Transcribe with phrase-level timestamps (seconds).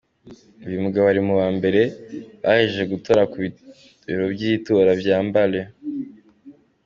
[0.67, 1.81] Uyu mugabo ari muba mbere
[2.41, 3.37] bahejeje gutora ku
[4.05, 5.59] biro vy’itora vya Mbale.